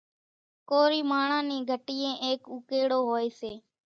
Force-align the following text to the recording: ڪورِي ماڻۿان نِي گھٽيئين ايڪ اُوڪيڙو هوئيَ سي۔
ڪورِي 0.69 1.01
ماڻۿان 1.11 1.43
نِي 1.49 1.57
گھٽيئين 1.69 2.13
ايڪ 2.25 2.41
اُوڪيڙو 2.53 2.99
هوئيَ 3.09 3.27
سي۔ 3.39 3.51